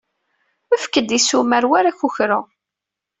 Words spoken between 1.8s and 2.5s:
akukru.